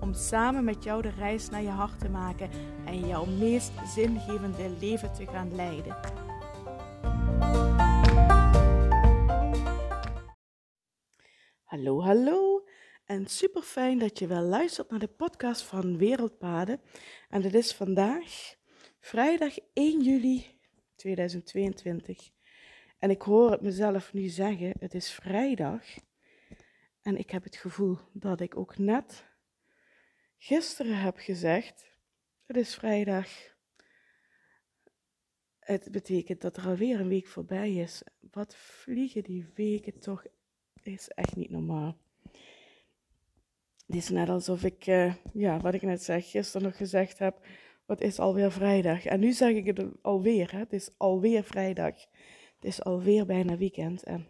Om 0.00 0.14
samen 0.14 0.64
met 0.64 0.84
jou 0.84 1.02
de 1.02 1.10
reis 1.10 1.48
naar 1.48 1.62
je 1.62 1.68
hart 1.68 1.98
te 1.98 2.08
maken 2.08 2.50
en 2.86 3.06
jouw 3.06 3.24
meest 3.24 3.72
zingevende 3.84 4.76
leven 4.80 5.12
te 5.12 5.26
gaan 5.26 5.54
leiden. 5.54 5.96
Hallo, 11.64 12.02
hallo. 12.02 12.64
En 13.04 13.26
super 13.26 13.62
fijn 13.62 13.98
dat 13.98 14.18
je 14.18 14.26
wel 14.26 14.42
luistert 14.42 14.90
naar 14.90 14.98
de 14.98 15.08
podcast 15.08 15.62
van 15.62 15.98
Wereldpaden. 15.98 16.80
En 17.28 17.42
het 17.42 17.54
is 17.54 17.74
vandaag 17.74 18.54
vrijdag 19.00 19.58
1 19.72 20.02
juli 20.02 20.58
2022. 20.96 22.30
En 22.98 23.10
ik 23.10 23.22
hoor 23.22 23.50
het 23.50 23.60
mezelf 23.60 24.12
nu 24.12 24.28
zeggen: 24.28 24.72
het 24.78 24.94
is 24.94 25.10
vrijdag. 25.10 25.82
En 27.02 27.16
ik 27.16 27.30
heb 27.30 27.44
het 27.44 27.56
gevoel 27.56 27.98
dat 28.12 28.40
ik 28.40 28.56
ook 28.56 28.78
net 28.78 29.28
gisteren 30.42 30.98
heb 30.98 31.16
gezegd: 31.16 31.90
het 32.46 32.56
is 32.56 32.74
vrijdag. 32.74 33.28
Het 35.58 35.88
betekent 35.90 36.40
dat 36.40 36.56
er 36.56 36.66
alweer 36.66 37.00
een 37.00 37.08
week 37.08 37.26
voorbij 37.26 37.74
is. 37.74 38.02
Wat 38.30 38.56
vliegen 38.56 39.22
die 39.22 39.50
weken 39.54 39.98
toch? 39.98 40.24
Is 40.82 41.08
echt 41.08 41.36
niet 41.36 41.50
normaal. 41.50 41.96
Het 43.86 43.96
is 43.96 44.08
net 44.08 44.28
alsof 44.28 44.64
ik, 44.64 44.86
uh, 44.86 45.14
ja, 45.32 45.60
wat 45.60 45.74
ik 45.74 45.82
net 45.82 46.02
zeg, 46.02 46.30
gisteren 46.30 46.66
nog 46.66 46.76
gezegd 46.76 47.18
heb. 47.18 47.46
Wat 47.86 48.00
is 48.00 48.18
alweer 48.18 48.52
vrijdag? 48.52 49.04
En 49.04 49.20
nu 49.20 49.32
zeg 49.32 49.54
ik 49.54 49.66
het 49.66 50.02
alweer. 50.02 50.52
Hè? 50.52 50.58
Het 50.58 50.72
is 50.72 50.90
alweer 50.96 51.44
vrijdag. 51.44 51.94
Het 52.54 52.64
is 52.64 52.82
alweer 52.82 53.26
bijna 53.26 53.56
weekend. 53.56 54.02
En 54.02 54.28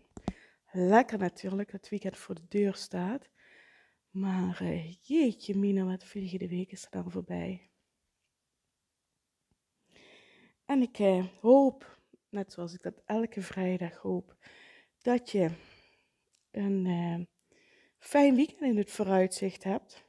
lekker 0.72 1.18
natuurlijk 1.18 1.70
dat 1.70 1.80
het 1.80 1.90
weekend 1.90 2.16
voor 2.16 2.34
de 2.34 2.48
deur 2.48 2.74
staat. 2.74 3.28
Maar 4.10 4.62
uh, 4.62 4.92
jeetje 5.02 5.56
mina, 5.56 5.84
wat 5.84 6.04
vliegen 6.04 6.38
de 6.38 6.66
er 6.70 6.88
dan 6.90 7.10
voorbij. 7.10 7.70
En 10.64 10.82
ik 10.82 10.98
uh, 10.98 11.26
hoop, 11.40 11.98
net 12.28 12.52
zoals 12.52 12.74
ik 12.74 12.82
dat 12.82 13.02
elke 13.04 13.42
vrijdag 13.42 13.96
hoop, 13.96 14.36
dat 15.02 15.30
je 15.30 15.50
een 16.50 16.84
uh, 16.84 17.24
fijn 17.98 18.34
weekend 18.34 18.60
in 18.60 18.76
het 18.76 18.90
vooruitzicht 18.90 19.64
hebt. 19.64 20.08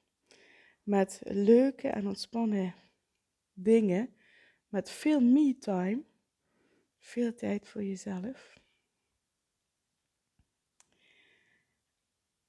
Met 0.83 1.21
leuke 1.23 1.87
en 1.87 2.07
ontspannen 2.07 2.75
dingen. 3.53 4.15
Met 4.67 4.89
veel 4.89 5.19
me-time. 5.19 6.03
Veel 6.97 7.33
tijd 7.33 7.67
voor 7.67 7.83
jezelf. 7.83 8.59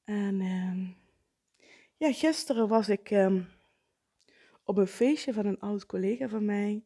En 0.04 0.40
uh, 0.40 1.01
ja, 2.02 2.12
gisteren 2.12 2.68
was 2.68 2.88
ik 2.88 3.10
um, 3.10 3.48
op 4.64 4.76
een 4.76 4.86
feestje 4.86 5.32
van 5.32 5.46
een 5.46 5.60
oud 5.60 5.86
collega 5.86 6.28
van 6.28 6.44
mij. 6.44 6.84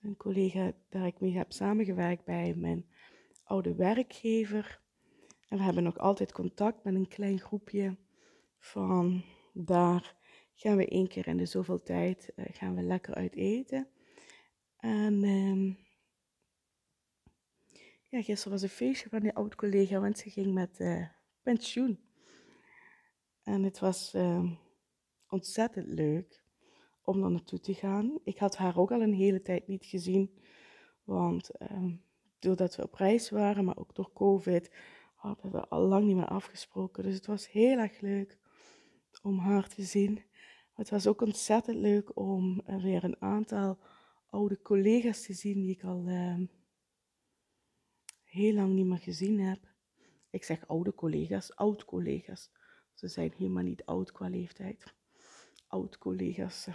Een 0.00 0.16
collega 0.16 0.72
daar 0.88 1.06
ik 1.06 1.20
mee 1.20 1.36
heb 1.36 1.52
samengewerkt 1.52 2.24
bij 2.24 2.54
mijn 2.56 2.86
oude 3.44 3.74
werkgever. 3.74 4.80
En 5.48 5.58
we 5.58 5.64
hebben 5.64 5.82
nog 5.82 5.98
altijd 5.98 6.32
contact 6.32 6.84
met 6.84 6.94
een 6.94 7.08
klein 7.08 7.40
groepje 7.40 7.96
van 8.58 9.24
daar 9.52 10.16
gaan 10.54 10.76
we 10.76 10.88
één 10.88 11.08
keer 11.08 11.26
in 11.26 11.36
de 11.36 11.46
zoveel 11.46 11.82
tijd 11.82 12.32
uh, 12.36 12.44
gaan 12.50 12.74
we 12.74 12.82
lekker 12.82 13.14
uit 13.14 13.34
eten. 13.34 13.88
En 14.76 15.24
um, 15.24 15.78
ja, 18.02 18.22
gisteren 18.22 18.52
was 18.52 18.62
een 18.62 18.68
feestje 18.68 19.08
van 19.08 19.20
die 19.20 19.34
oud 19.34 19.54
collega, 19.54 20.00
want 20.00 20.18
ze 20.18 20.30
ging 20.30 20.54
met 20.54 20.80
uh, 20.80 21.06
pensioen. 21.42 22.03
En 23.44 23.62
het 23.62 23.78
was 23.78 24.14
uh, 24.14 24.50
ontzettend 25.28 25.86
leuk 25.86 26.44
om 27.02 27.24
er 27.24 27.30
naartoe 27.30 27.60
te 27.60 27.74
gaan. 27.74 28.18
Ik 28.24 28.38
had 28.38 28.56
haar 28.56 28.78
ook 28.78 28.92
al 28.92 29.02
een 29.02 29.14
hele 29.14 29.42
tijd 29.42 29.68
niet 29.68 29.84
gezien, 29.84 30.38
want 31.04 31.50
um, 31.72 32.02
doordat 32.38 32.76
we 32.76 32.82
op 32.82 32.94
reis 32.94 33.30
waren, 33.30 33.64
maar 33.64 33.76
ook 33.76 33.94
door 33.94 34.12
COVID, 34.12 34.70
hadden 35.14 35.50
we 35.50 35.68
al 35.68 35.80
lang 35.80 36.04
niet 36.04 36.16
meer 36.16 36.28
afgesproken. 36.28 37.02
Dus 37.02 37.14
het 37.14 37.26
was 37.26 37.50
heel 37.50 37.78
erg 37.78 38.00
leuk 38.00 38.38
om 39.22 39.38
haar 39.38 39.68
te 39.68 39.82
zien. 39.82 40.22
Het 40.72 40.90
was 40.90 41.06
ook 41.06 41.20
ontzettend 41.20 41.76
leuk 41.76 42.16
om 42.16 42.62
uh, 42.66 42.82
weer 42.82 43.04
een 43.04 43.20
aantal 43.22 43.78
oude 44.26 44.62
collega's 44.62 45.22
te 45.22 45.32
zien 45.32 45.60
die 45.60 45.70
ik 45.70 45.84
al 45.84 46.08
uh, 46.08 46.38
heel 48.24 48.54
lang 48.54 48.72
niet 48.74 48.86
meer 48.86 48.98
gezien 48.98 49.40
heb. 49.40 49.58
Ik 50.30 50.44
zeg 50.44 50.66
oude 50.66 50.94
collega's, 50.94 51.54
oud-collega's. 51.54 52.50
Ze 52.94 53.08
zijn 53.08 53.32
helemaal 53.36 53.62
niet 53.62 53.84
oud 53.84 54.12
qua 54.12 54.28
leeftijd. 54.28 54.94
Oud-collega's. 55.66 56.66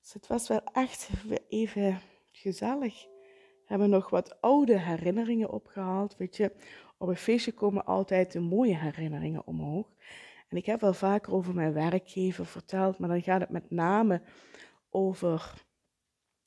Dus 0.00 0.12
het 0.12 0.26
was 0.26 0.48
wel 0.48 0.64
echt 0.64 1.10
even 1.48 2.00
gezellig. 2.32 3.02
We 3.70 3.76
hebben 3.76 3.90
nog 3.90 4.10
wat 4.10 4.40
oude 4.40 4.78
herinneringen 4.78 5.50
opgehaald. 5.50 6.16
Weet 6.16 6.36
je, 6.36 6.52
op 6.98 7.08
een 7.08 7.16
feestje 7.16 7.52
komen 7.52 7.84
altijd 7.84 8.32
de 8.32 8.40
mooie 8.40 8.76
herinneringen 8.76 9.46
omhoog. 9.46 9.92
En 10.48 10.56
ik 10.56 10.66
heb 10.66 10.80
wel 10.80 10.92
vaker 10.92 11.32
over 11.32 11.54
mijn 11.54 11.72
werkgever 11.72 12.46
verteld, 12.46 12.98
maar 12.98 13.08
dan 13.08 13.22
gaat 13.22 13.40
het 13.40 13.50
met 13.50 13.70
name 13.70 14.22
over 14.90 15.64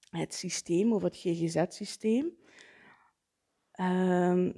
het 0.10 0.34
systeem, 0.34 0.94
over 0.94 1.08
het 1.08 1.18
GGZ-systeem. 1.18 2.26
Um, 3.80 4.54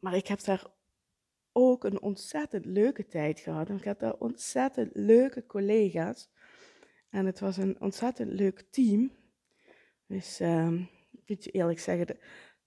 maar 0.00 0.14
ik 0.14 0.26
heb 0.26 0.44
daar 0.44 0.66
ook 1.52 1.84
een 1.84 2.02
ontzettend 2.02 2.64
leuke 2.64 3.06
tijd 3.06 3.40
gehad. 3.40 3.68
Ik 3.68 3.84
had 3.84 4.00
daar 4.00 4.16
ontzettend 4.18 4.90
leuke 4.92 5.46
collega's. 5.46 6.30
En 7.10 7.26
het 7.26 7.40
was 7.40 7.56
een 7.56 7.80
ontzettend 7.80 8.32
leuk 8.32 8.64
team. 8.70 9.12
Dus, 10.06 10.40
um, 10.40 10.88
moet 11.26 11.44
je 11.44 11.50
eerlijk 11.50 11.78
zeggen, 11.78 12.18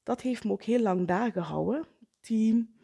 dat 0.03 0.22
heeft 0.22 0.44
me 0.44 0.51
ook 0.51 0.63
heel 0.63 0.81
lang 0.81 1.07
daar 1.07 1.31
gehouden. 1.31 1.85
Team, 2.22 2.75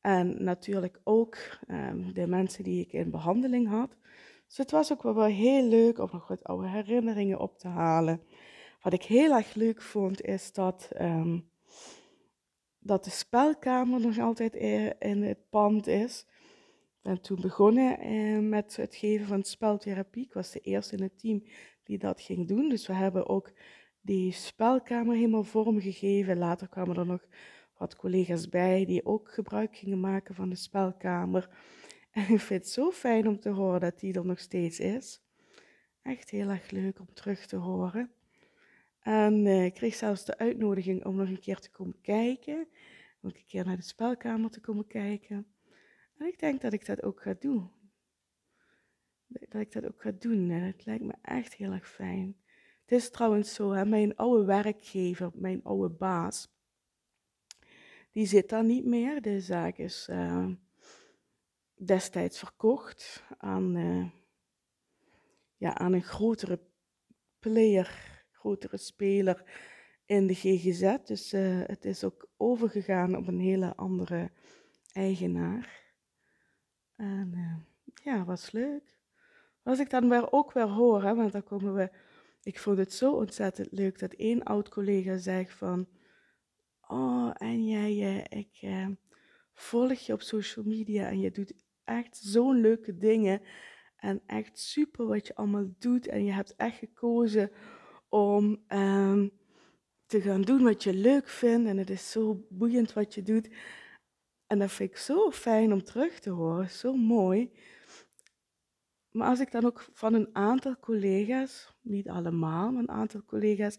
en 0.00 0.44
natuurlijk 0.44 1.00
ook 1.04 1.36
um, 1.68 2.12
de 2.12 2.26
mensen 2.26 2.64
die 2.64 2.80
ik 2.80 2.92
in 2.92 3.10
behandeling 3.10 3.68
had. 3.68 3.96
Dus 4.46 4.56
het 4.56 4.70
was 4.70 4.92
ook 4.92 5.02
wel, 5.02 5.24
heel 5.24 5.68
leuk 5.68 5.98
om 5.98 6.08
nog 6.12 6.28
wat 6.28 6.44
oude 6.44 6.68
herinneringen 6.68 7.40
op 7.40 7.58
te 7.58 7.68
halen. 7.68 8.20
Wat 8.82 8.92
ik 8.92 9.02
heel 9.02 9.34
erg 9.34 9.54
leuk 9.54 9.82
vond, 9.82 10.22
is 10.22 10.52
dat, 10.52 10.90
um, 11.00 11.48
dat 12.86 13.04
de 13.04 13.10
spelkamer 13.10 14.00
nog 14.00 14.18
altijd 14.18 14.54
in 14.98 15.22
het 15.22 15.48
pand 15.50 15.86
is. 15.86 16.26
Ik 16.96 17.02
ben 17.02 17.20
toen 17.20 17.40
begonnen 17.40 17.98
eh, 17.98 18.38
met 18.38 18.76
het 18.76 18.94
geven 18.94 19.26
van 19.26 19.42
speltherapie. 19.42 20.24
Ik 20.24 20.32
was 20.32 20.50
de 20.50 20.60
eerste 20.60 20.96
in 20.96 21.02
het 21.02 21.18
team 21.18 21.44
die 21.84 21.98
dat 21.98 22.20
ging 22.20 22.48
doen. 22.48 22.68
Dus 22.68 22.86
we 22.86 22.92
hebben 22.92 23.28
ook 23.28 23.52
die 24.00 24.32
spelkamer 24.32 25.14
helemaal 25.14 25.44
vormgegeven. 25.44 26.38
Later 26.38 26.68
kwamen 26.68 26.96
er 26.96 27.06
nog 27.06 27.26
wat 27.76 27.96
collega's 27.96 28.48
bij 28.48 28.84
die 28.84 29.04
ook 29.04 29.32
gebruik 29.32 29.76
gingen 29.76 30.00
maken 30.00 30.34
van 30.34 30.48
de 30.48 30.56
spelkamer. 30.56 31.48
En 32.10 32.22
ik 32.22 32.40
vind 32.40 32.62
het 32.62 32.68
zo 32.68 32.90
fijn 32.90 33.28
om 33.28 33.40
te 33.40 33.48
horen 33.48 33.80
dat 33.80 34.00
die 34.00 34.14
er 34.14 34.26
nog 34.26 34.38
steeds 34.38 34.80
is. 34.80 35.20
Echt 36.02 36.30
heel 36.30 36.48
erg 36.48 36.70
leuk 36.70 37.00
om 37.00 37.14
terug 37.14 37.46
te 37.46 37.56
horen. 37.56 38.10
En 39.06 39.44
uh, 39.44 39.64
ik 39.64 39.74
kreeg 39.74 39.94
zelfs 39.94 40.24
de 40.24 40.38
uitnodiging 40.38 41.04
om 41.04 41.16
nog 41.16 41.28
een 41.28 41.40
keer 41.40 41.58
te 41.58 41.70
komen 41.70 42.00
kijken. 42.00 42.68
Om 43.20 43.28
een 43.28 43.44
keer 43.46 43.64
naar 43.64 43.76
de 43.76 43.82
spelkamer 43.82 44.50
te 44.50 44.60
komen 44.60 44.86
kijken. 44.86 45.46
En 46.18 46.26
ik 46.26 46.38
denk 46.38 46.60
dat 46.60 46.72
ik 46.72 46.86
dat 46.86 47.02
ook 47.02 47.22
ga 47.22 47.34
doen. 47.38 47.70
Dat 49.26 49.60
ik 49.60 49.72
dat 49.72 49.86
ook 49.86 50.02
ga 50.02 50.12
doen. 50.18 50.50
En 50.50 50.62
het 50.62 50.86
lijkt 50.86 51.04
me 51.04 51.14
echt 51.22 51.54
heel 51.54 51.72
erg 51.72 51.88
fijn. 51.88 52.36
Het 52.80 52.92
is 52.92 53.10
trouwens 53.10 53.54
zo, 53.54 53.70
hè, 53.70 53.84
mijn 53.84 54.16
oude 54.16 54.44
werkgever, 54.44 55.30
mijn 55.34 55.60
oude 55.62 55.94
baas, 55.94 56.48
die 58.12 58.26
zit 58.26 58.48
daar 58.48 58.64
niet 58.64 58.84
meer. 58.84 59.22
De 59.22 59.40
zaak 59.40 59.76
is 59.76 60.08
uh, 60.10 60.48
destijds 61.74 62.38
verkocht 62.38 63.24
aan, 63.38 63.76
uh, 63.76 64.10
ja, 65.56 65.74
aan 65.74 65.92
een 65.92 66.02
grotere 66.02 66.60
player, 67.38 68.15
grotere 68.46 68.76
speler 68.76 69.42
in 70.04 70.26
de 70.26 70.34
GGZ. 70.34 70.96
Dus 71.04 71.32
uh, 71.32 71.60
het 71.66 71.84
is 71.84 72.04
ook 72.04 72.28
overgegaan 72.36 73.16
op 73.16 73.28
een 73.28 73.40
hele 73.40 73.74
andere 73.76 74.30
eigenaar. 74.92 75.84
En 76.96 77.34
ja, 78.04 78.24
was 78.24 78.50
leuk. 78.50 78.98
Als 79.62 79.78
ik 79.78 79.90
dan 79.90 80.08
weer 80.08 80.32
ook 80.32 80.52
weer 80.52 80.68
hoor, 80.68 81.02
want 81.02 81.32
dan 81.32 81.42
komen 81.42 81.74
we 81.74 81.90
ik 82.46 82.58
vond 82.58 82.78
het 82.78 82.92
zo 82.92 83.12
ontzettend 83.12 83.72
leuk 83.72 83.98
dat 83.98 84.12
één 84.12 84.42
oud 84.42 84.68
collega 84.68 85.16
zegt 85.16 85.52
van, 85.52 85.88
oh 86.80 87.30
en 87.34 87.66
jij, 87.66 88.26
ik 88.28 88.58
uh, 88.62 88.88
volg 89.52 89.98
je 89.98 90.12
op 90.12 90.22
social 90.22 90.64
media 90.64 91.08
en 91.08 91.20
je 91.20 91.30
doet 91.30 91.54
echt 91.84 92.16
zo'n 92.16 92.60
leuke 92.60 92.96
dingen 92.96 93.40
en 93.96 94.22
echt 94.26 94.58
super 94.58 95.06
wat 95.06 95.26
je 95.26 95.34
allemaal 95.34 95.68
doet 95.78 96.06
en 96.06 96.24
je 96.24 96.32
hebt 96.32 96.54
echt 96.56 96.78
gekozen 96.78 97.50
om 98.08 98.64
um, 98.68 99.30
te 100.06 100.20
gaan 100.20 100.42
doen 100.42 100.62
wat 100.62 100.82
je 100.82 100.94
leuk 100.94 101.28
vindt 101.28 101.68
en 101.68 101.76
het 101.76 101.90
is 101.90 102.10
zo 102.10 102.46
boeiend 102.48 102.92
wat 102.92 103.14
je 103.14 103.22
doet. 103.22 103.48
En 104.46 104.58
dat 104.58 104.72
vind 104.72 104.90
ik 104.90 104.96
zo 104.96 105.30
fijn 105.30 105.72
om 105.72 105.82
terug 105.82 106.18
te 106.18 106.30
horen, 106.30 106.70
zo 106.70 106.96
mooi. 106.96 107.50
Maar 109.10 109.28
als 109.28 109.40
ik 109.40 109.50
dan 109.50 109.64
ook 109.64 109.88
van 109.92 110.14
een 110.14 110.28
aantal 110.32 110.76
collega's, 110.80 111.74
niet 111.80 112.08
allemaal, 112.08 112.72
maar 112.72 112.82
een 112.82 112.90
aantal 112.90 113.24
collega's, 113.24 113.78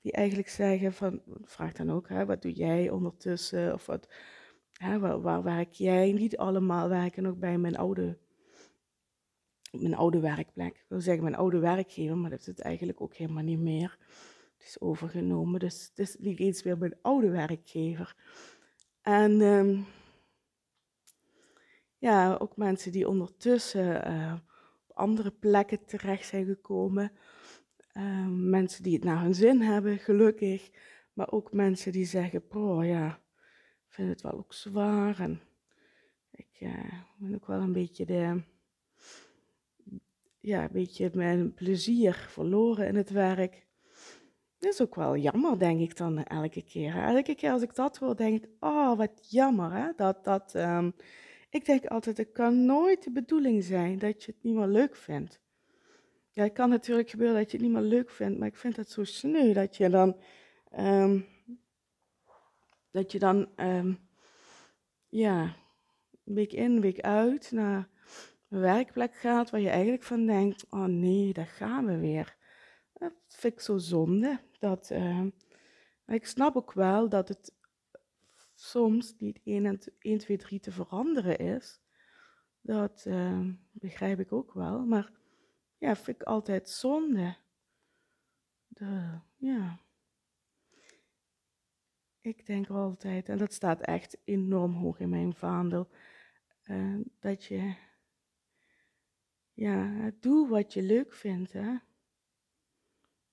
die 0.00 0.12
eigenlijk 0.12 0.48
zeggen 0.48 0.92
van, 0.92 1.22
vraag 1.42 1.72
dan 1.72 1.90
ook, 1.90 2.08
hè, 2.08 2.26
wat 2.26 2.42
doe 2.42 2.52
jij 2.52 2.90
ondertussen? 2.90 3.72
Of 3.72 3.86
wat, 3.86 4.08
hè, 4.72 4.98
waar, 4.98 5.20
waar, 5.20 5.42
werk 5.42 5.72
jij? 5.72 6.12
Niet 6.12 6.36
allemaal 6.36 6.88
werken 6.88 7.26
ook 7.26 7.38
bij 7.38 7.58
mijn 7.58 7.76
oude, 7.76 8.18
mijn 9.80 9.94
oude 9.94 10.20
werkplek. 10.20 10.74
Ik 10.74 10.84
wil 10.88 11.00
zeggen 11.00 11.22
mijn 11.22 11.36
oude 11.36 11.58
werkgever, 11.58 12.16
maar 12.16 12.30
dat 12.30 12.40
is 12.40 12.46
het 12.46 12.60
eigenlijk 12.60 13.00
ook 13.00 13.14
helemaal 13.14 13.42
niet 13.42 13.60
meer. 13.60 13.98
Het 14.56 14.66
is 14.66 14.80
overgenomen, 14.80 15.60
dus 15.60 15.86
het 15.88 15.98
is 15.98 16.16
niet 16.18 16.38
eens 16.38 16.62
weer 16.62 16.78
mijn 16.78 16.96
oude 17.02 17.30
werkgever. 17.30 18.16
En 19.02 19.40
ehm, 19.40 19.80
ja, 21.98 22.36
ook 22.36 22.56
mensen 22.56 22.92
die 22.92 23.08
ondertussen 23.08 24.10
uh, 24.10 24.34
op 24.88 24.96
andere 24.96 25.30
plekken 25.30 25.84
terecht 25.84 26.26
zijn 26.26 26.44
gekomen. 26.44 27.12
Uh, 27.92 28.26
mensen 28.28 28.82
die 28.82 28.94
het 28.94 29.04
naar 29.04 29.22
hun 29.22 29.34
zin 29.34 29.60
hebben, 29.60 29.98
gelukkig. 29.98 30.70
Maar 31.12 31.30
ook 31.32 31.52
mensen 31.52 31.92
die 31.92 32.04
zeggen, 32.04 32.44
oh 32.48 32.84
ja, 32.84 33.20
ik 33.86 33.92
vind 33.94 34.08
het 34.08 34.20
wel 34.20 34.32
ook 34.32 34.52
zwaar. 34.52 35.20
En 35.20 35.40
ik 36.30 36.60
uh, 36.60 36.92
ben 37.16 37.34
ook 37.34 37.46
wel 37.46 37.60
een 37.60 37.72
beetje 37.72 38.06
de, 38.06 38.42
ja, 40.44 40.62
een 40.62 40.72
beetje 40.72 41.10
mijn 41.12 41.54
plezier 41.54 42.26
verloren 42.28 42.86
in 42.86 42.96
het 42.96 43.10
werk. 43.10 43.66
Dat 44.58 44.72
is 44.72 44.80
ook 44.82 44.94
wel 44.94 45.16
jammer, 45.16 45.58
denk 45.58 45.80
ik 45.80 45.96
dan 45.96 46.24
elke 46.24 46.62
keer. 46.62 46.96
Elke 46.96 47.34
keer 47.34 47.50
als 47.50 47.62
ik 47.62 47.74
dat 47.74 47.96
hoor, 47.98 48.16
denk 48.16 48.42
ik, 48.42 48.50
oh, 48.60 48.96
wat 48.96 49.30
jammer 49.30 49.72
hè, 49.72 49.92
dat 49.96 50.24
dat... 50.24 50.54
Um, 50.54 50.94
ik 51.50 51.64
denk 51.64 51.86
altijd, 51.86 52.16
het 52.16 52.32
kan 52.32 52.64
nooit 52.64 53.04
de 53.04 53.10
bedoeling 53.10 53.64
zijn 53.64 53.98
dat 53.98 54.24
je 54.24 54.32
het 54.32 54.42
niet 54.42 54.54
meer 54.54 54.66
leuk 54.66 54.96
vindt. 54.96 55.40
Ja, 56.30 56.42
het 56.42 56.52
kan 56.52 56.68
natuurlijk 56.68 57.10
gebeuren 57.10 57.36
dat 57.36 57.50
je 57.50 57.56
het 57.56 57.66
niet 57.66 57.74
meer 57.74 57.88
leuk 57.88 58.10
vindt, 58.10 58.38
maar 58.38 58.48
ik 58.48 58.56
vind 58.56 58.76
het 58.76 58.90
zo 58.90 59.04
sneu 59.04 59.52
dat 59.52 59.76
je 59.76 59.88
dan, 59.88 60.16
um, 60.78 61.26
dat 62.90 63.12
je 63.12 63.18
dan, 63.18 63.48
um, 63.56 63.98
ja, 65.08 65.56
week 66.22 66.52
in, 66.52 66.80
week 66.80 67.00
uit 67.00 67.52
naar 67.52 67.88
werkplek 68.58 69.14
gaat 69.14 69.50
waar 69.50 69.60
je 69.60 69.68
eigenlijk 69.68 70.02
van 70.02 70.26
denkt, 70.26 70.66
oh 70.70 70.84
nee, 70.84 71.32
daar 71.32 71.46
gaan 71.46 71.86
we 71.86 71.98
weer. 71.98 72.36
Dat 72.92 73.12
vind 73.28 73.52
ik 73.52 73.60
zo 73.60 73.78
zonde. 73.78 74.40
Dat, 74.58 74.90
uh, 74.90 75.26
ik 76.06 76.26
snap 76.26 76.56
ook 76.56 76.72
wel 76.72 77.08
dat 77.08 77.28
het 77.28 77.54
soms 78.54 79.14
niet 79.18 79.40
1, 79.44 79.66
en 79.66 79.80
1, 79.98 80.18
2, 80.18 80.36
3 80.36 80.60
te 80.60 80.72
veranderen 80.72 81.38
is. 81.38 81.80
Dat 82.60 83.04
uh, 83.08 83.48
begrijp 83.72 84.20
ik 84.20 84.32
ook 84.32 84.52
wel. 84.52 84.84
Maar 84.84 85.12
ja, 85.78 85.96
vind 85.96 86.20
ik 86.20 86.22
altijd 86.22 86.68
zonde. 86.68 87.36
De, 88.68 89.18
ja. 89.36 89.78
Ik 92.20 92.46
denk 92.46 92.70
altijd, 92.70 93.28
en 93.28 93.38
dat 93.38 93.52
staat 93.52 93.80
echt 93.80 94.18
enorm 94.24 94.72
hoog 94.72 94.98
in 94.98 95.08
mijn 95.08 95.34
vaandel, 95.34 95.88
uh, 96.64 97.00
dat 97.20 97.44
je, 97.44 97.74
ja, 99.54 100.10
doe 100.20 100.48
wat 100.48 100.72
je 100.72 100.82
leuk 100.82 101.14
vindt, 101.14 101.52
hè. 101.52 101.76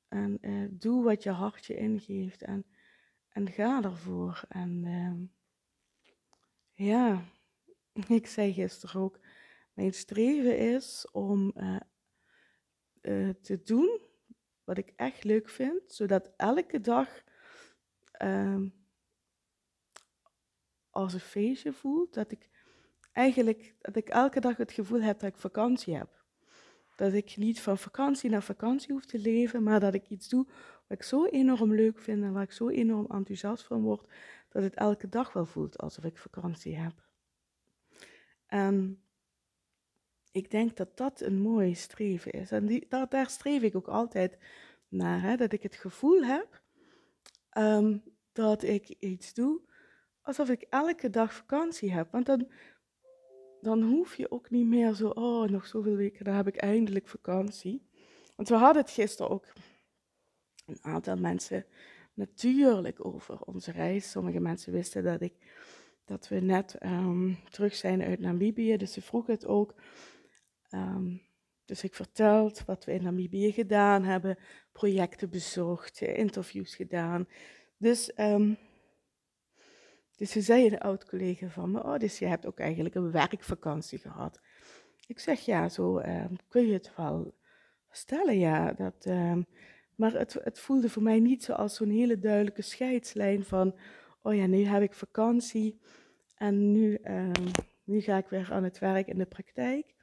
En 0.07 0.38
uh, 0.41 0.68
doe 0.71 1.03
wat 1.03 1.23
je 1.23 1.29
hartje 1.29 1.75
ingeeft. 1.75 2.41
En 2.41 2.65
en 3.31 3.51
ga 3.51 3.83
ervoor. 3.83 4.44
En 4.47 4.85
uh, 4.85 5.13
ja, 6.88 7.23
ik 8.18 8.27
zei 8.27 8.53
gisteren 8.53 9.01
ook, 9.01 9.19
mijn 9.73 9.94
streven 9.94 10.57
is 10.57 11.07
om 11.12 11.53
uh, 11.57 11.79
uh, 13.01 13.29
te 13.41 13.62
doen 13.63 14.00
wat 14.63 14.77
ik 14.77 14.94
echt 14.95 15.23
leuk 15.23 15.50
vind, 15.50 15.94
zodat 15.94 16.33
elke 16.38 16.79
dag 16.79 17.23
uh, 18.23 18.62
als 20.89 21.13
een 21.13 21.19
feestje 21.19 21.73
voelt, 21.73 22.13
dat 22.13 22.31
ik 22.31 22.50
eigenlijk, 23.11 23.75
dat 23.81 23.95
ik 23.95 24.09
elke 24.09 24.39
dag 24.39 24.57
het 24.57 24.71
gevoel 24.71 25.01
heb 25.01 25.19
dat 25.19 25.29
ik 25.29 25.37
vakantie 25.37 25.95
heb. 25.95 26.23
Dat 26.95 27.13
ik 27.13 27.37
niet 27.37 27.61
van 27.61 27.77
vakantie 27.77 28.29
naar 28.29 28.43
vakantie 28.43 28.93
hoef 28.93 29.05
te 29.05 29.19
leven, 29.19 29.63
maar 29.63 29.79
dat 29.79 29.93
ik 29.93 30.07
iets 30.07 30.29
doe 30.29 30.45
wat 30.87 30.97
ik 30.97 31.03
zo 31.03 31.25
enorm 31.25 31.73
leuk 31.73 31.99
vind 31.99 32.23
en 32.23 32.33
waar 32.33 32.43
ik 32.43 32.51
zo 32.51 32.69
enorm 32.69 33.05
enthousiast 33.09 33.63
van 33.63 33.81
word, 33.81 34.11
dat 34.49 34.63
het 34.63 34.75
elke 34.75 35.09
dag 35.09 35.33
wel 35.33 35.45
voelt 35.45 35.77
alsof 35.77 36.03
ik 36.03 36.17
vakantie 36.17 36.77
heb. 36.77 36.93
En 38.45 39.03
ik 40.31 40.51
denk 40.51 40.77
dat 40.77 40.97
dat 40.97 41.21
een 41.21 41.41
mooi 41.41 41.75
streven 41.75 42.31
is. 42.31 42.51
En 42.51 42.85
dat, 42.89 43.11
daar 43.11 43.29
streef 43.29 43.61
ik 43.61 43.75
ook 43.75 43.87
altijd 43.87 44.37
naar. 44.87 45.21
Hè? 45.21 45.35
Dat 45.35 45.51
ik 45.51 45.63
het 45.63 45.75
gevoel 45.75 46.23
heb 46.23 46.61
um, 47.57 48.03
dat 48.31 48.63
ik 48.63 48.89
iets 48.89 49.33
doe 49.33 49.61
alsof 50.21 50.49
ik 50.49 50.61
elke 50.61 51.09
dag 51.09 51.33
vakantie 51.33 51.91
heb. 51.91 52.11
Want 52.11 52.25
dan, 52.25 52.51
dan 53.61 53.81
hoef 53.81 54.15
je 54.15 54.31
ook 54.31 54.49
niet 54.49 54.65
meer 54.65 54.93
zo, 54.93 55.07
oh, 55.07 55.49
nog 55.49 55.65
zoveel 55.65 55.95
weken, 55.95 56.25
dan 56.25 56.33
heb 56.33 56.47
ik 56.47 56.55
eindelijk 56.55 57.07
vakantie. 57.07 57.89
Want 58.35 58.49
we 58.49 58.55
hadden 58.55 58.81
het 58.81 58.91
gisteren 58.91 59.31
ook 59.31 59.45
een 60.65 60.79
aantal 60.81 61.15
mensen 61.15 61.65
natuurlijk 62.13 63.05
over 63.05 63.41
onze 63.41 63.71
reis. 63.71 64.11
Sommige 64.11 64.39
mensen 64.39 64.73
wisten 64.73 65.03
dat, 65.03 65.21
ik, 65.21 65.33
dat 66.05 66.27
we 66.27 66.39
net 66.39 66.75
um, 66.83 67.37
terug 67.49 67.75
zijn 67.75 68.01
uit 68.01 68.19
Namibië, 68.19 68.77
dus 68.77 68.93
ze 68.93 69.01
vroegen 69.01 69.33
het 69.33 69.45
ook. 69.45 69.73
Um, 70.71 71.21
dus 71.65 71.83
ik 71.83 71.95
vertelde 71.95 72.59
wat 72.65 72.85
we 72.85 72.93
in 72.93 73.03
Namibië 73.03 73.51
gedaan 73.51 74.03
hebben, 74.03 74.37
projecten 74.71 75.30
bezocht, 75.30 76.01
interviews 76.01 76.75
gedaan. 76.75 77.27
Dus, 77.77 78.11
um, 78.18 78.57
dus 80.21 80.31
ze 80.31 80.42
zei 80.42 80.66
een 80.66 80.80
oud 80.80 81.06
collega 81.06 81.49
van 81.49 81.71
me, 81.71 81.83
oh, 81.83 81.97
dus 81.97 82.19
je 82.19 82.25
hebt 82.25 82.45
ook 82.45 82.59
eigenlijk 82.59 82.95
een 82.95 83.11
werkvakantie 83.11 83.99
gehad. 83.99 84.40
Ik 85.07 85.19
zeg, 85.19 85.40
ja, 85.40 85.69
zo 85.69 86.01
kun 86.47 86.68
je 86.68 86.73
het 86.73 86.95
wel 86.95 87.33
stellen, 87.90 88.40
ja. 88.40 88.73
Dat, 88.73 89.06
maar 89.95 90.13
het, 90.13 90.33
het 90.44 90.59
voelde 90.59 90.90
voor 90.90 91.04
mij 91.04 91.19
niet 91.19 91.44
zoals 91.44 91.75
zo'n 91.75 91.90
hele 91.90 92.19
duidelijke 92.19 92.61
scheidslijn 92.61 93.44
van, 93.44 93.80
oh 94.21 94.35
ja, 94.35 94.45
nu 94.45 94.63
heb 94.63 94.81
ik 94.81 94.94
vakantie 94.94 95.80
en 96.35 96.71
nu, 96.71 96.99
um, 97.04 97.31
nu 97.83 98.01
ga 98.01 98.18
ik 98.18 98.28
weer 98.28 98.51
aan 98.51 98.63
het 98.63 98.80
werk 98.80 99.07
in 99.07 99.18
de 99.18 99.25
praktijk. 99.25 99.95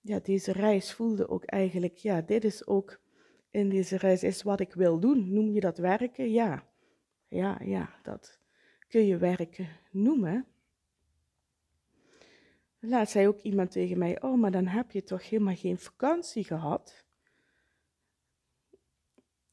Ja, 0.00 0.20
deze 0.22 0.52
reis 0.52 0.92
voelde 0.92 1.28
ook 1.28 1.44
eigenlijk, 1.44 1.96
ja, 1.96 2.20
dit 2.20 2.44
is 2.44 2.66
ook 2.66 3.04
in 3.56 3.68
deze 3.68 3.96
reis 3.96 4.22
is 4.22 4.42
wat 4.42 4.60
ik 4.60 4.72
wil 4.72 5.00
doen. 5.00 5.32
Noem 5.32 5.50
je 5.50 5.60
dat 5.60 5.78
werken? 5.78 6.30
Ja. 6.30 6.66
Ja, 7.28 7.60
ja, 7.64 7.98
dat 8.02 8.40
kun 8.88 9.06
je 9.06 9.16
werken 9.16 9.68
noemen. 9.90 10.46
Laat 12.78 13.10
zei 13.10 13.28
ook 13.28 13.40
iemand 13.40 13.70
tegen 13.70 13.98
mij: 13.98 14.22
Oh, 14.22 14.40
maar 14.40 14.50
dan 14.50 14.66
heb 14.66 14.90
je 14.90 15.02
toch 15.02 15.28
helemaal 15.28 15.54
geen 15.54 15.78
vakantie 15.78 16.44
gehad? 16.44 17.04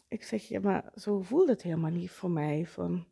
Ik 0.07 0.23
zeg: 0.23 0.43
Ja, 0.43 0.59
maar 0.59 0.91
zo 0.95 1.21
voelt 1.21 1.47
het 1.47 1.61
helemaal 1.61 1.91
niet 1.91 2.11
voor 2.11 2.31
mij. 2.31 2.65
Van, 2.65 3.05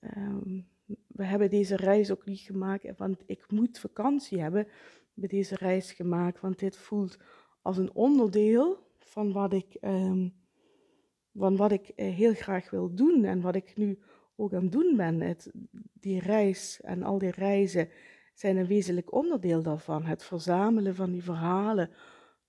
um, 0.00 0.68
we 1.06 1.24
hebben 1.24 1.50
deze 1.50 1.76
reis 1.76 2.10
ook 2.10 2.24
niet 2.24 2.40
gemaakt, 2.40 2.96
want 2.98 3.22
ik 3.26 3.50
moet 3.50 3.78
vakantie 3.78 4.40
hebben. 4.40 4.64
We 4.64 5.20
hebben 5.20 5.38
deze 5.38 5.54
reis 5.54 5.92
gemaakt, 5.92 6.40
want 6.40 6.58
dit 6.58 6.76
voelt 6.76 7.18
als 7.62 7.76
een 7.76 7.92
onderdeel 7.92 8.90
van 9.12 9.32
wat 9.32 9.52
ik, 9.52 9.76
um, 9.80 10.34
van 11.34 11.56
wat 11.56 11.72
ik 11.72 11.92
uh, 11.96 12.14
heel 12.14 12.34
graag 12.34 12.70
wil 12.70 12.94
doen 12.94 13.24
en 13.24 13.40
wat 13.40 13.54
ik 13.54 13.76
nu 13.76 13.98
ook 14.36 14.54
aan 14.54 14.62
het 14.62 14.72
doen 14.72 14.96
ben. 14.96 15.20
Het, 15.20 15.52
die 15.92 16.20
reis 16.20 16.80
en 16.80 17.02
al 17.02 17.18
die 17.18 17.30
reizen 17.30 17.88
zijn 18.34 18.56
een 18.56 18.66
wezenlijk 18.66 19.12
onderdeel 19.12 19.62
daarvan. 19.62 20.04
Het 20.04 20.24
verzamelen 20.24 20.94
van 20.94 21.10
die 21.10 21.22
verhalen. 21.22 21.90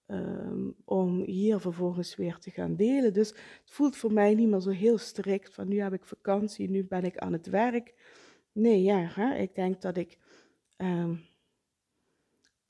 Um, 0.08 0.76
om 0.86 1.24
hier 1.24 1.60
vervolgens 1.60 2.16
weer 2.16 2.38
te 2.38 2.52
gaan 2.52 2.76
delen. 2.76 3.14
Dus 3.14 3.30
het 3.30 3.72
voelt 3.72 3.98
voor 3.98 4.14
mij 4.14 4.34
niet 4.34 4.50
meer 4.50 4.60
zo 4.60 4.70
heel 4.70 4.98
strikt 4.98 5.54
van 5.54 5.68
nu 5.68 5.82
heb 5.82 5.94
ik 5.94 6.06
vakantie, 6.06 6.70
nu 6.70 6.86
ben 6.86 7.04
ik 7.04 7.18
aan 7.18 7.34
het 7.34 7.48
werk. 7.48 7.94
Nee, 8.52 8.82
ja, 8.82 9.12
hè, 9.14 9.36
ik 9.36 9.56
denk 9.56 9.82
dat 9.82 9.98
ik, 9.98 10.18
um, 10.78 11.22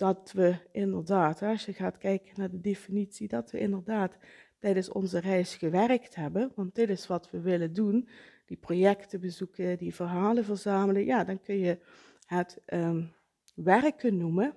dat 0.04 0.32
we 0.32 0.56
inderdaad, 0.72 1.42
als 1.42 1.66
je 1.66 1.74
gaat 1.74 1.98
kijken 1.98 2.34
naar 2.36 2.50
de 2.50 2.62
definitie, 2.62 3.28
dat 3.28 3.52
we 3.52 3.60
inderdaad 3.60 4.18
tijdens 4.60 4.90
onze 4.90 5.20
reis 5.20 5.56
gewerkt 5.56 6.16
hebben, 6.16 6.52
want 6.56 6.76
dit 6.76 6.90
is 6.90 7.08
wat 7.08 7.30
we 7.30 7.42
willen 7.42 7.74
doen, 7.74 8.10
die 8.46 8.58
projecten 8.58 9.20
bezoeken, 9.20 9.78
die 9.78 9.96
verhalen 9.96 10.46
verzamelen, 10.46 11.06
ja, 11.06 11.24
dan 11.24 11.42
kun 11.42 11.58
je 11.58 11.80
het 12.26 12.62
um, 12.66 13.14
werken 13.56 14.18
noemen, 14.18 14.56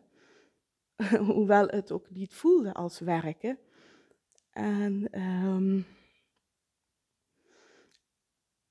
hoewel 1.32 1.66
het 1.66 1.92
ook 1.92 2.10
niet 2.10 2.34
voelde 2.34 2.72
als 2.72 2.98
werken. 2.98 3.58
En, 4.50 5.20
um, 5.20 5.86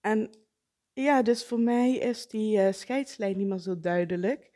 en 0.02 0.30
ja, 0.94 1.22
dus 1.22 1.46
voor 1.46 1.60
mij 1.60 1.96
is 1.96 2.28
die 2.28 2.58
uh, 2.58 2.72
scheidslijn 2.72 3.38
niet 3.38 3.48
meer 3.48 3.60
zo 3.60 3.80
duidelijk. 3.80 4.52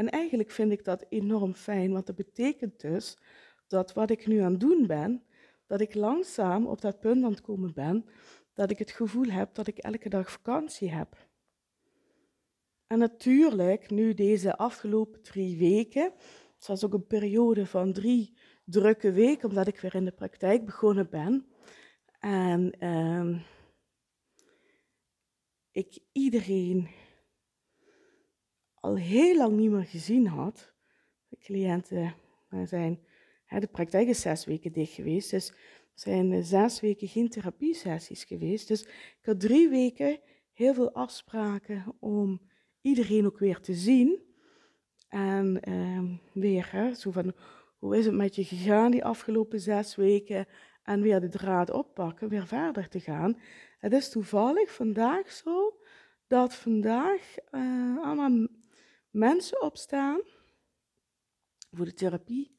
En 0.00 0.10
eigenlijk 0.10 0.50
vind 0.50 0.72
ik 0.72 0.84
dat 0.84 1.04
enorm 1.08 1.54
fijn, 1.54 1.92
want 1.92 2.06
dat 2.06 2.16
betekent 2.16 2.80
dus 2.80 3.18
dat 3.66 3.92
wat 3.92 4.10
ik 4.10 4.26
nu 4.26 4.38
aan 4.38 4.50
het 4.50 4.60
doen 4.60 4.86
ben, 4.86 5.22
dat 5.66 5.80
ik 5.80 5.94
langzaam 5.94 6.66
op 6.66 6.80
dat 6.80 7.00
punt 7.00 7.24
aan 7.24 7.30
het 7.30 7.40
komen 7.40 7.72
ben, 7.74 8.04
dat 8.54 8.70
ik 8.70 8.78
het 8.78 8.90
gevoel 8.90 9.26
heb 9.26 9.54
dat 9.54 9.66
ik 9.66 9.78
elke 9.78 10.08
dag 10.08 10.30
vakantie 10.30 10.90
heb. 10.90 11.28
En 12.86 12.98
natuurlijk, 12.98 13.90
nu 13.90 14.14
deze 14.14 14.56
afgelopen 14.56 15.22
drie 15.22 15.58
weken, 15.58 16.12
het 16.56 16.66
was 16.66 16.84
ook 16.84 16.92
een 16.92 17.06
periode 17.06 17.66
van 17.66 17.92
drie 17.92 18.36
drukke 18.64 19.12
weken, 19.12 19.48
omdat 19.48 19.66
ik 19.66 19.80
weer 19.80 19.94
in 19.94 20.04
de 20.04 20.12
praktijk 20.12 20.64
begonnen 20.64 21.10
ben. 21.10 21.46
En 22.18 22.74
uh, 22.78 23.40
ik 25.70 25.98
iedereen 26.12 26.88
al 28.80 28.96
heel 28.96 29.36
lang 29.36 29.56
niet 29.56 29.70
meer 29.70 29.84
gezien 29.84 30.26
had. 30.26 30.72
De 31.28 31.36
cliënten 31.38 32.14
zijn, 32.64 33.00
de 33.48 33.68
praktijk 33.72 34.08
is 34.08 34.20
zes 34.20 34.44
weken 34.44 34.72
dicht 34.72 34.92
geweest, 34.92 35.30
dus 35.30 35.52
zijn 35.94 36.32
eh, 36.32 36.42
zes 36.42 36.80
weken 36.80 37.08
geen 37.08 37.28
therapiesessies 37.28 38.24
geweest. 38.24 38.68
Dus 38.68 38.82
ik 38.82 39.24
had 39.24 39.40
drie 39.40 39.68
weken 39.68 40.20
heel 40.52 40.74
veel 40.74 40.92
afspraken 40.92 41.96
om 41.98 42.40
iedereen 42.80 43.26
ook 43.26 43.38
weer 43.38 43.60
te 43.60 43.74
zien. 43.74 44.28
En 45.08 45.68
uh, 45.68 46.18
weer, 46.32 46.68
hè, 46.72 46.94
zo 46.94 47.10
van, 47.10 47.32
hoe 47.78 47.96
is 47.96 48.04
het 48.04 48.14
met 48.14 48.34
je 48.34 48.44
gegaan 48.44 48.90
die 48.90 49.04
afgelopen 49.04 49.60
zes 49.60 49.96
weken? 49.96 50.46
En 50.82 51.00
weer 51.00 51.20
de 51.20 51.28
draad 51.28 51.70
oppakken, 51.70 52.28
weer 52.28 52.46
verder 52.46 52.88
te 52.88 53.00
gaan. 53.00 53.40
Het 53.78 53.92
is 53.92 54.10
toevallig 54.10 54.72
vandaag 54.72 55.30
zo 55.30 55.78
dat 56.26 56.54
vandaag 56.54 57.34
uh, 57.50 57.98
allemaal 58.02 58.46
mensen 59.10 59.62
opstaan 59.62 60.20
voor 61.72 61.84
de 61.84 61.92
therapie, 61.92 62.56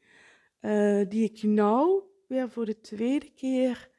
uh, 0.61 1.09
die 1.09 1.23
ik 1.23 1.43
nou 1.43 2.03
weer 2.27 2.49
voor 2.49 2.65
de 2.65 2.79
tweede 2.79 3.31
keer 3.31 3.89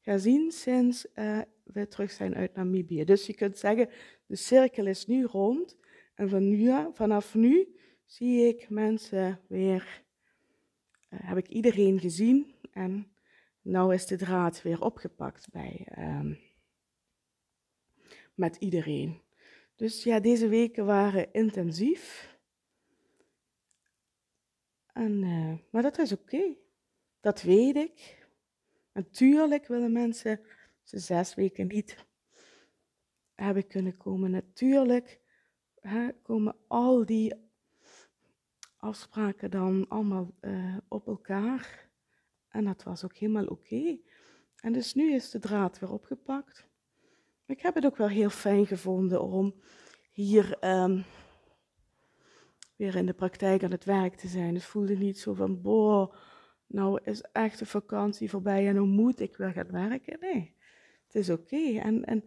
ga 0.00 0.18
zien 0.18 0.52
sinds 0.52 1.06
uh, 1.14 1.40
we 1.64 1.88
terug 1.88 2.10
zijn 2.10 2.34
uit 2.34 2.54
Namibië. 2.54 3.04
Dus 3.04 3.26
je 3.26 3.34
kunt 3.34 3.58
zeggen, 3.58 3.88
de 4.26 4.36
cirkel 4.36 4.86
is 4.86 5.06
nu 5.06 5.24
rond 5.24 5.78
en 6.14 6.28
van 6.28 6.48
nu, 6.48 6.72
vanaf 6.92 7.34
nu 7.34 7.74
zie 8.04 8.46
ik 8.46 8.68
mensen 8.68 9.40
weer, 9.48 10.02
uh, 11.10 11.18
heb 11.22 11.36
ik 11.36 11.48
iedereen 11.48 12.00
gezien 12.00 12.54
en 12.72 13.12
nou 13.62 13.94
is 13.94 14.06
de 14.06 14.16
draad 14.16 14.62
weer 14.62 14.82
opgepakt 14.82 15.50
bij, 15.50 15.86
um, 15.98 16.38
met 18.34 18.56
iedereen. 18.56 19.20
Dus 19.80 20.02
ja, 20.02 20.20
deze 20.20 20.48
weken 20.48 20.86
waren 20.86 21.32
intensief. 21.32 22.36
En, 24.92 25.22
uh, 25.22 25.58
maar 25.70 25.82
dat 25.82 25.98
is 25.98 26.12
oké. 26.12 26.56
Dat 27.20 27.42
weet 27.42 27.76
ik. 27.76 28.26
Natuurlijk 28.92 29.66
willen 29.66 29.92
mensen 29.92 30.40
ze 30.82 30.98
zes 30.98 31.34
weken 31.34 31.66
niet 31.66 32.06
hebben 33.34 33.66
kunnen 33.66 33.96
komen. 33.96 34.30
Natuurlijk 34.30 35.20
hè, 35.80 36.12
komen 36.22 36.56
al 36.66 37.06
die 37.06 37.34
afspraken 38.76 39.50
dan 39.50 39.88
allemaal 39.88 40.34
uh, 40.40 40.76
op 40.88 41.06
elkaar. 41.06 41.90
En 42.48 42.64
dat 42.64 42.82
was 42.82 43.04
ook 43.04 43.16
helemaal 43.16 43.46
oké. 43.46 43.98
En 44.56 44.72
dus 44.72 44.94
nu 44.94 45.12
is 45.12 45.30
de 45.30 45.38
draad 45.38 45.78
weer 45.78 45.92
opgepakt. 45.92 46.69
Ik 47.50 47.62
heb 47.62 47.74
het 47.74 47.84
ook 47.84 47.96
wel 47.96 48.08
heel 48.08 48.30
fijn 48.30 48.66
gevonden 48.66 49.22
om 49.22 49.54
hier 50.12 50.64
um, 50.64 51.04
weer 52.76 52.96
in 52.96 53.06
de 53.06 53.12
praktijk 53.12 53.64
aan 53.64 53.70
het 53.70 53.84
werk 53.84 54.14
te 54.14 54.28
zijn. 54.28 54.54
Het 54.54 54.64
voelde 54.64 54.96
niet 54.96 55.18
zo 55.18 55.34
van, 55.34 55.60
boh, 55.60 56.14
nou 56.66 57.00
is 57.04 57.20
echt 57.32 57.58
de 57.58 57.66
vakantie 57.66 58.30
voorbij 58.30 58.68
en 58.68 58.74
dan 58.74 58.88
moet 58.88 59.20
ik 59.20 59.36
weer 59.36 59.52
gaan 59.52 59.70
werken. 59.70 60.20
Nee, 60.20 60.54
het 61.06 61.14
is 61.14 61.30
oké. 61.30 61.78
En, 61.78 62.04
en 62.04 62.24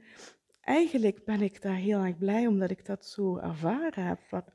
eigenlijk 0.62 1.26
ben 1.26 1.42
ik 1.42 1.62
daar 1.62 1.76
heel 1.76 2.00
erg 2.00 2.18
blij 2.18 2.48
omdat 2.48 2.70
ik 2.70 2.86
dat 2.86 3.06
zo 3.06 3.38
ervaren 3.38 4.06
heb. 4.06 4.20
Wat, 4.30 4.54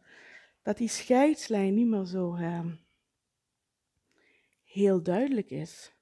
dat 0.63 0.77
die 0.77 0.89
scheidslijn 0.89 1.75
niet 1.75 1.89
meer 1.89 2.05
zo 2.05 2.35
um, 2.35 2.81
heel 4.65 5.03
duidelijk 5.03 5.51
is. 5.51 5.93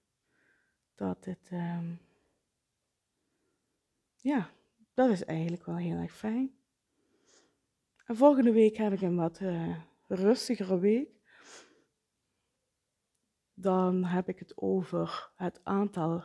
Dat 0.94 1.24
het, 1.24 1.50
um, 1.52 2.00
ja, 4.20 4.54
dat 4.96 5.10
is 5.10 5.24
eigenlijk 5.24 5.66
wel 5.66 5.76
heel 5.76 5.96
erg 5.96 6.16
fijn. 6.16 6.56
En 8.04 8.16
volgende 8.16 8.52
week 8.52 8.76
heb 8.76 8.92
ik 8.92 9.00
een 9.00 9.16
wat 9.16 9.40
uh, 9.40 9.78
rustigere 10.06 10.78
week. 10.78 11.08
Dan 13.54 14.04
heb 14.04 14.28
ik 14.28 14.38
het 14.38 14.52
over 14.56 15.30
het 15.34 15.60
aantal 15.62 16.24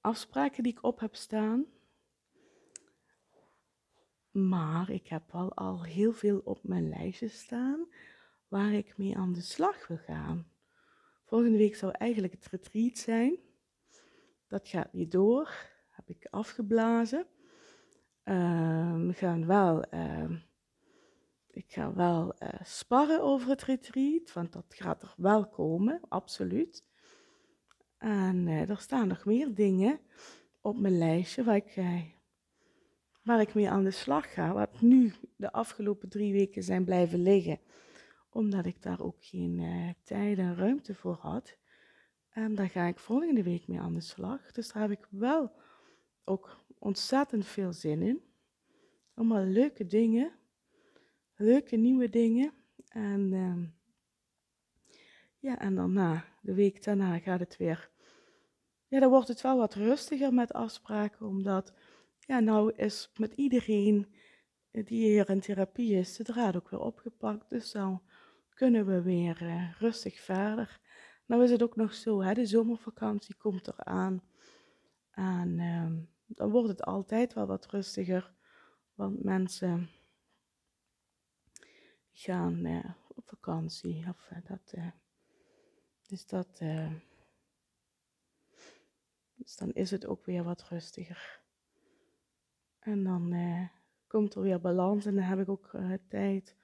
afspraken 0.00 0.62
die 0.62 0.72
ik 0.72 0.82
op 0.82 1.00
heb 1.00 1.14
staan. 1.14 1.66
Maar 4.30 4.90
ik 4.90 5.08
heb 5.08 5.32
wel 5.32 5.54
al 5.54 5.84
heel 5.84 6.12
veel 6.12 6.38
op 6.44 6.62
mijn 6.62 6.88
lijstje 6.88 7.28
staan 7.28 7.86
waar 8.48 8.72
ik 8.72 8.96
mee 8.96 9.16
aan 9.16 9.32
de 9.32 9.40
slag 9.40 9.86
wil 9.86 9.96
gaan. 9.96 10.50
Volgende 11.24 11.58
week 11.58 11.76
zou 11.76 11.92
eigenlijk 11.92 12.32
het 12.32 12.46
retreat 12.46 12.98
zijn. 12.98 13.38
Dat 14.46 14.68
gaat 14.68 14.92
niet 14.92 15.10
door, 15.10 15.54
heb 15.90 16.08
ik 16.08 16.26
afgeblazen. 16.30 17.26
Gaan 18.24 19.46
wel, 19.46 19.94
uh, 19.94 20.30
ik 21.52 21.72
ga 21.72 21.94
wel 21.94 22.34
uh, 22.42 22.48
sparren 22.62 23.22
over 23.22 23.48
het 23.48 23.62
retreat, 23.62 24.32
want 24.32 24.52
dat 24.52 24.64
gaat 24.68 25.02
er 25.02 25.14
wel 25.16 25.48
komen, 25.48 26.00
absoluut. 26.08 26.86
En 27.98 28.48
eh, 28.48 28.70
er 28.70 28.78
staan 28.78 29.08
nog 29.08 29.24
meer 29.24 29.54
dingen 29.54 30.00
op 30.60 30.78
mijn 30.78 30.98
lijstje 30.98 31.44
waar 31.44 31.56
ik, 31.56 31.76
eh, 31.76 32.02
waar 33.22 33.40
ik 33.40 33.54
mee 33.54 33.70
aan 33.70 33.84
de 33.84 33.90
slag 33.90 34.32
ga, 34.32 34.52
wat 34.52 34.80
nu 34.80 35.12
de 35.36 35.52
afgelopen 35.52 36.08
drie 36.08 36.32
weken 36.32 36.62
zijn 36.62 36.84
blijven 36.84 37.22
liggen, 37.22 37.60
omdat 38.30 38.66
ik 38.66 38.82
daar 38.82 39.00
ook 39.00 39.16
geen 39.18 39.94
tijd 40.02 40.38
en 40.38 40.56
ruimte 40.56 40.94
voor 40.94 41.16
had. 41.20 41.56
En 42.28 42.54
daar 42.54 42.68
ga 42.68 42.84
ik 42.84 42.98
volgende 42.98 43.42
week 43.42 43.68
mee 43.68 43.80
aan 43.80 43.94
de 43.94 44.00
slag. 44.00 44.52
Dus 44.52 44.72
daar 44.72 44.82
heb 44.82 44.90
ik 44.90 45.06
wel 45.10 45.52
ook 46.24 46.61
ontzettend 46.82 47.46
veel 47.46 47.72
zin 47.72 48.02
in. 48.02 48.22
Allemaal 49.14 49.44
leuke 49.44 49.86
dingen, 49.86 50.32
leuke 51.36 51.76
nieuwe 51.76 52.08
dingen. 52.08 52.52
En 52.88 53.32
uh, 53.32 53.64
ja, 55.38 55.58
en 55.58 55.74
daarna, 55.74 56.24
de 56.40 56.54
week 56.54 56.84
daarna 56.84 57.18
gaat 57.18 57.40
het 57.40 57.56
weer. 57.56 57.90
Ja, 58.86 59.00
dan 59.00 59.10
wordt 59.10 59.28
het 59.28 59.40
wel 59.40 59.56
wat 59.56 59.74
rustiger 59.74 60.34
met 60.34 60.52
afspraken, 60.52 61.26
omdat 61.26 61.72
ja, 62.18 62.40
nou 62.40 62.72
is 62.76 63.10
met 63.16 63.32
iedereen 63.32 64.06
die 64.70 65.04
hier 65.04 65.30
in 65.30 65.40
therapie 65.40 65.94
is, 65.94 66.16
de 66.16 66.24
draad 66.24 66.56
ook 66.56 66.70
weer 66.70 66.80
opgepakt. 66.80 67.50
Dus 67.50 67.72
dan 67.72 68.02
kunnen 68.54 68.86
we 68.86 69.02
weer 69.02 69.42
uh, 69.42 69.72
rustig 69.78 70.20
verder. 70.20 70.80
Nou 71.26 71.42
is 71.42 71.50
het 71.50 71.62
ook 71.62 71.76
nog 71.76 71.94
zo, 71.94 72.22
hè, 72.22 72.34
de 72.34 72.46
zomervakantie 72.46 73.36
komt 73.36 73.68
eraan. 73.68 74.22
En 75.10 75.58
uh, 75.58 76.11
dan 76.34 76.50
wordt 76.50 76.68
het 76.68 76.82
altijd 76.82 77.34
wel 77.34 77.46
wat 77.46 77.66
rustiger. 77.66 78.34
Want 78.94 79.24
mensen 79.24 79.90
gaan 82.12 82.66
uh, 82.66 82.94
op 83.08 83.28
vakantie. 83.28 84.08
Of, 84.08 84.30
uh, 84.32 84.38
dat, 84.44 84.72
uh, 84.74 84.90
dus, 86.06 86.26
dat, 86.26 86.58
dus 89.34 89.56
dan 89.56 89.72
is 89.72 89.90
het 89.90 90.06
ook 90.06 90.24
weer 90.24 90.44
wat 90.44 90.68
rustiger. 90.68 91.40
En 92.78 93.04
dan 93.04 93.34
komt 94.06 94.34
er 94.34 94.42
weer 94.42 94.60
balans 94.60 95.06
en 95.06 95.14
dan 95.14 95.24
heb 95.24 95.38
ik 95.38 95.48
ook 95.48 95.76
tijd 96.08 96.56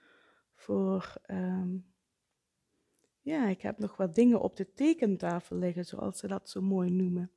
voor. 0.55 1.15
Um, 1.27 1.93
ja, 3.21 3.49
ik 3.49 3.63
heb 3.63 3.79
nog 3.79 3.97
wat 3.97 4.15
dingen 4.15 4.41
op 4.41 4.57
de 4.57 4.73
tekentafel 4.73 5.57
liggen, 5.57 5.85
zoals 5.85 6.19
ze 6.19 6.27
dat 6.27 6.51
zo 6.51 6.61
mooi 6.61 6.91
noemen 6.91 7.33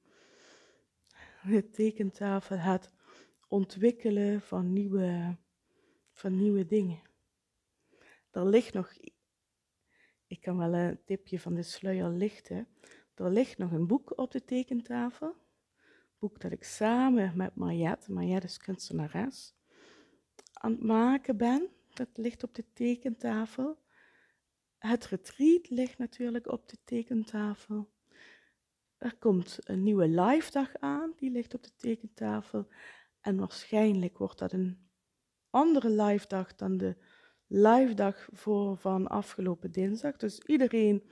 de 1.50 1.70
tekentafel 1.70 2.58
het 2.58 2.92
ontwikkelen 3.48 4.42
van 4.42 4.74
nieuwe, 4.74 5.38
van 6.12 6.38
nieuwe 6.38 6.66
dingen. 6.66 7.02
Er 8.32 8.46
ligt 8.46 8.74
nog 8.74 8.94
ik 10.32 10.42
kan 10.42 10.58
wel 10.58 10.74
een 10.74 11.04
tipje 11.06 11.40
van 11.40 11.54
de 11.54 11.64
sluier 11.64 12.10
lichten. 12.10 12.68
Er 13.16 13.32
ligt 13.32 13.58
nog 13.58 13.72
een 13.72 13.88
boek 13.88 14.18
op 14.18 14.32
de 14.32 14.44
tekentafel. 14.44 15.36
Boek 16.20 16.42
dat 16.42 16.52
ik 16.52 16.64
samen 16.64 17.38
met 17.38 17.56
Mariette, 17.56 18.12
Mariette 18.12 18.48
is 18.48 18.58
kunstenares, 18.58 19.56
aan 20.54 20.72
het 20.72 20.82
maken 20.84 21.38
ben. 21.38 21.70
Dat 21.94 22.08
ligt 22.14 22.44
op 22.44 22.56
de 22.56 22.66
tekentafel. 22.74 23.78
Het 24.78 25.06
retreat 25.06 25.70
ligt 25.70 25.98
natuurlijk 25.98 26.48
op 26.48 26.70
de 26.70 26.78
tekentafel. 26.84 27.90
Er 29.02 29.16
komt 29.18 29.58
een 29.64 29.84
nieuwe 29.84 30.08
live 30.08 30.52
dag 30.52 30.78
aan, 30.80 31.14
die 31.16 31.32
ligt 31.32 31.54
op 31.54 31.64
de 31.64 31.76
tekentafel. 31.76 32.68
En 33.22 33.38
waarschijnlijk 33.38 34.18
wordt 34.18 34.40
dat 34.40 34.52
een 34.52 34.90
andere 35.50 35.90
live 35.90 36.28
dag 36.28 36.56
dan 36.56 36.78
de 36.78 36.96
live 37.48 37.94
dag 37.94 38.28
voor 38.32 38.78
van 38.78 39.08
afgelopen 39.08 39.72
dinsdag. 39.72 40.18
Dus 40.18 40.40
iedereen 40.40 41.10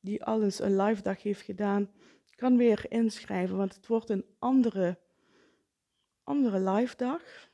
die 0.00 0.24
al 0.24 0.42
eens 0.42 0.58
een 0.58 0.76
live 0.76 1.02
dag 1.02 1.22
heeft 1.22 1.40
gedaan, 1.40 1.90
kan 2.30 2.56
weer 2.56 2.84
inschrijven, 2.88 3.56
want 3.56 3.74
het 3.74 3.86
wordt 3.86 4.10
een 4.10 4.24
andere, 4.38 4.98
andere 6.22 6.70
live 6.70 6.96
dag. 6.96 7.50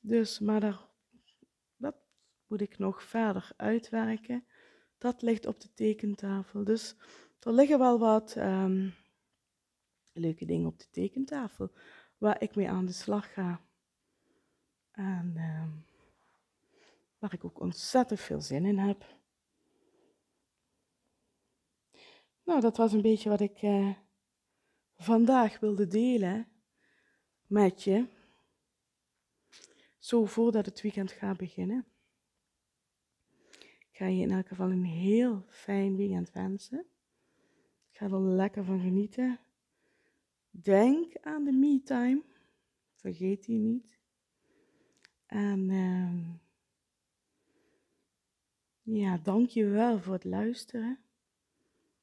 Dus, 0.00 0.38
maar 0.38 0.84
dat 1.76 1.96
moet 2.46 2.60
ik 2.60 2.78
nog 2.78 3.02
verder 3.02 3.50
uitwerken. 3.56 4.46
Dat 4.98 5.22
ligt 5.22 5.46
op 5.46 5.60
de 5.60 5.72
tekentafel. 5.74 6.64
Dus 6.64 6.96
er 7.46 7.52
liggen 7.52 7.78
wel 7.78 7.98
wat 7.98 8.36
um, 8.36 8.94
leuke 10.12 10.44
dingen 10.44 10.66
op 10.66 10.78
de 10.78 10.90
tekentafel 10.90 11.70
waar 12.18 12.42
ik 12.42 12.54
mee 12.54 12.68
aan 12.68 12.86
de 12.86 12.92
slag 12.92 13.32
ga. 13.32 13.60
En 14.90 15.36
um, 15.36 15.84
waar 17.18 17.32
ik 17.32 17.44
ook 17.44 17.60
ontzettend 17.60 18.20
veel 18.20 18.40
zin 18.40 18.64
in 18.64 18.78
heb. 18.78 19.16
Nou, 22.44 22.60
dat 22.60 22.76
was 22.76 22.92
een 22.92 23.02
beetje 23.02 23.28
wat 23.28 23.40
ik 23.40 23.62
uh, 23.62 23.94
vandaag 24.96 25.60
wilde 25.60 25.86
delen 25.86 26.48
met 27.46 27.82
je. 27.82 28.06
Zo 29.98 30.24
voordat 30.24 30.66
het 30.66 30.80
weekend 30.80 31.12
gaat 31.12 31.36
beginnen. 31.36 31.86
Ik 33.60 34.02
ga 34.02 34.06
je 34.06 34.22
in 34.22 34.30
elk 34.30 34.48
geval 34.48 34.70
een 34.70 34.84
heel 34.84 35.44
fijn 35.48 35.96
weekend 35.96 36.32
wensen. 36.32 36.86
Ga 37.96 38.04
er 38.04 38.20
lekker 38.20 38.64
van 38.64 38.80
genieten. 38.80 39.38
Denk 40.50 41.16
aan 41.16 41.44
de 41.44 41.52
me-time. 41.52 42.22
Vergeet 42.94 43.44
die 43.44 43.58
niet. 43.58 43.98
En 45.26 45.70
uh, 45.70 46.34
ja, 48.82 49.18
dank 49.18 49.48
je 49.48 49.66
wel 49.66 50.00
voor 50.00 50.12
het 50.12 50.24
luisteren. 50.24 50.98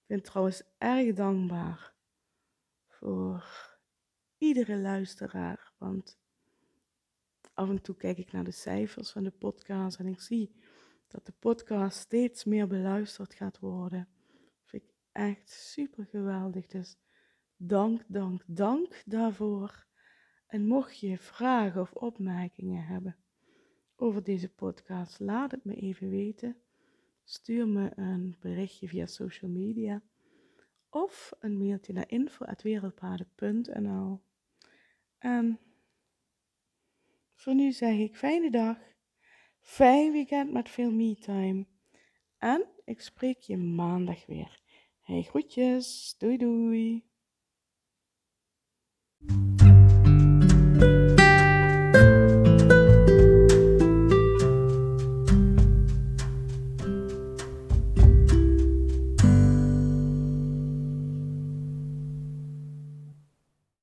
Ik 0.01 0.05
ben 0.05 0.21
trouwens 0.21 0.63
erg 0.77 1.15
dankbaar 1.15 1.93
voor 2.87 3.45
iedere 4.37 4.77
luisteraar. 4.77 5.73
Want 5.77 6.19
af 7.53 7.69
en 7.69 7.81
toe 7.81 7.95
kijk 7.95 8.17
ik 8.17 8.31
naar 8.31 8.43
de 8.43 8.51
cijfers 8.51 9.11
van 9.11 9.23
de 9.23 9.31
podcast 9.31 9.99
en 9.99 10.07
ik 10.07 10.21
zie 10.21 10.55
dat 11.07 11.25
de 11.25 11.33
podcast 11.39 11.97
steeds 11.97 12.43
meer 12.43 12.67
beluisterd 12.67 13.33
gaat 13.33 13.59
worden. 13.59 14.12
Echt 15.13 15.49
super 15.49 16.05
geweldig. 16.05 16.67
Dus 16.67 16.97
dank, 17.55 18.03
dank, 18.07 18.43
dank 18.47 19.01
daarvoor. 19.05 19.85
En 20.47 20.67
mocht 20.67 20.99
je 20.99 21.17
vragen 21.17 21.81
of 21.81 21.93
opmerkingen 21.93 22.85
hebben 22.85 23.17
over 23.95 24.23
deze 24.23 24.53
podcast, 24.53 25.19
laat 25.19 25.51
het 25.51 25.65
me 25.65 25.75
even 25.75 26.09
weten. 26.09 26.61
Stuur 27.23 27.67
me 27.67 27.91
een 27.95 28.37
berichtje 28.39 28.87
via 28.87 29.05
social 29.05 29.51
media 29.51 30.01
of 30.89 31.31
een 31.39 31.57
mailtje 31.57 31.93
naar 31.93 32.09
info.wereldpaden.nl. 32.09 34.21
En 35.17 35.59
voor 37.33 37.55
nu 37.55 37.71
zeg 37.71 37.97
ik 37.97 38.15
fijne 38.15 38.51
dag, 38.51 38.77
fijn 39.59 40.11
weekend 40.11 40.51
met 40.51 40.69
veel 40.69 40.91
me-time. 40.91 41.65
En 42.37 42.67
ik 42.85 43.01
spreek 43.01 43.39
je 43.39 43.57
maandag 43.57 44.25
weer. 44.25 44.62
Hey 45.07 45.23
groetjes, 45.23 46.15
doei 46.19 46.37
doei. 46.37 47.03